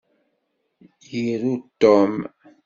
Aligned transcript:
Iru 1.29 1.53
Tom. 1.81 2.11